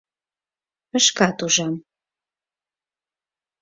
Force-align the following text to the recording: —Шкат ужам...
—Шкат 1.05 1.37
ужам... 1.45 1.73